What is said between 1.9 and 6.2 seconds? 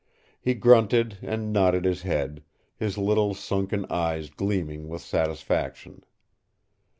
head, his little sunken eyes gleaming with satisfaction.